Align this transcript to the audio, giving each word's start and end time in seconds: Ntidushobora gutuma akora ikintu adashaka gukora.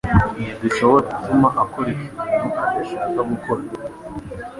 Ntidushobora 0.57 1.05
gutuma 1.11 1.47
akora 1.63 1.87
ikintu 1.95 2.21
adashaka 2.67 3.19
gukora. 3.31 3.61